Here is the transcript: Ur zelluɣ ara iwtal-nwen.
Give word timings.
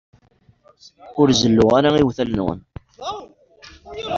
Ur 1.19 1.27
zelluɣ 1.41 1.69
ara 1.77 1.89
iwtal-nwen. 2.01 2.59